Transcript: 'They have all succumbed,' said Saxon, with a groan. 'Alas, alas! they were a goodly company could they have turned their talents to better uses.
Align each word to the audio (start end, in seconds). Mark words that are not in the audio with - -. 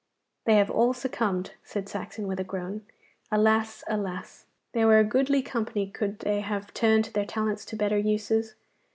'They 0.45 0.55
have 0.55 0.71
all 0.71 0.93
succumbed,' 0.95 1.51
said 1.63 1.87
Saxon, 1.87 2.25
with 2.27 2.39
a 2.39 2.43
groan. 2.43 2.81
'Alas, 3.31 3.83
alas! 3.87 4.45
they 4.71 4.83
were 4.83 4.97
a 4.97 5.03
goodly 5.03 5.43
company 5.43 5.85
could 5.85 6.17
they 6.21 6.39
have 6.41 6.73
turned 6.73 7.05
their 7.13 7.23
talents 7.23 7.63
to 7.65 7.75
better 7.75 7.99
uses. 7.99 8.55